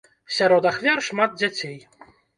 [0.35, 1.77] Сярод ахвяр шмат дзяцей.